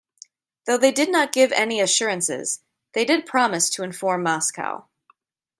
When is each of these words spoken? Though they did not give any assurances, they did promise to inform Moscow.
Though 0.65 0.77
they 0.79 0.91
did 0.91 1.11
not 1.11 1.31
give 1.31 1.51
any 1.51 1.79
assurances, 1.79 2.63
they 2.93 3.05
did 3.05 3.23
promise 3.23 3.69
to 3.69 3.83
inform 3.83 4.23
Moscow. 4.23 4.87